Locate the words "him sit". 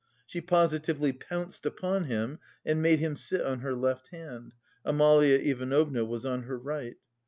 2.97-3.41